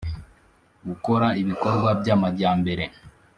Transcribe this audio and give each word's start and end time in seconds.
Gukora 0.87 1.27
ibikorwa 1.41 1.89
by 1.99 2.09
amajyambere 2.15 2.83